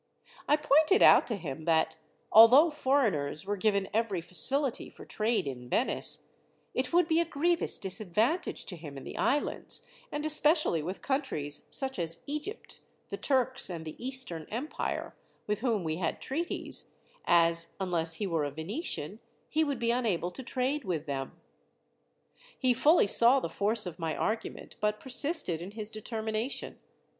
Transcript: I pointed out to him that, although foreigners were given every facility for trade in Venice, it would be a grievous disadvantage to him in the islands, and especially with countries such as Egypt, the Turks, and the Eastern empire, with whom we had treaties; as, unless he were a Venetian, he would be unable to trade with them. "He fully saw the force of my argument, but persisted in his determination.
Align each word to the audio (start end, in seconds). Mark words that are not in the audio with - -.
I 0.47 0.55
pointed 0.55 1.03
out 1.03 1.27
to 1.27 1.35
him 1.35 1.65
that, 1.65 1.99
although 2.31 2.71
foreigners 2.71 3.45
were 3.45 3.55
given 3.55 3.87
every 3.93 4.19
facility 4.19 4.89
for 4.89 5.05
trade 5.05 5.45
in 5.47 5.69
Venice, 5.69 6.27
it 6.73 6.91
would 6.91 7.07
be 7.07 7.19
a 7.19 7.23
grievous 7.23 7.77
disadvantage 7.77 8.65
to 8.65 8.75
him 8.75 8.97
in 8.97 9.03
the 9.03 9.15
islands, 9.15 9.83
and 10.11 10.25
especially 10.25 10.81
with 10.81 11.03
countries 11.03 11.67
such 11.69 11.99
as 11.99 12.23
Egypt, 12.25 12.79
the 13.09 13.17
Turks, 13.17 13.69
and 13.69 13.85
the 13.85 13.93
Eastern 14.03 14.47
empire, 14.49 15.15
with 15.45 15.59
whom 15.59 15.83
we 15.83 15.97
had 15.97 16.19
treaties; 16.19 16.89
as, 17.25 17.67
unless 17.79 18.13
he 18.15 18.25
were 18.25 18.43
a 18.43 18.49
Venetian, 18.49 19.19
he 19.49 19.63
would 19.63 19.77
be 19.77 19.91
unable 19.91 20.31
to 20.31 20.41
trade 20.41 20.83
with 20.83 21.05
them. 21.05 21.39
"He 22.57 22.73
fully 22.73 23.05
saw 23.05 23.39
the 23.39 23.49
force 23.49 23.85
of 23.85 23.99
my 23.99 24.15
argument, 24.17 24.77
but 24.81 24.99
persisted 24.99 25.61
in 25.61 25.69
his 25.73 25.91
determination. 25.91 26.79